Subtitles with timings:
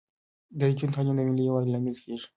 [0.57, 2.27] د نجونو تعلیم د ملي یووالي لامل کیږي.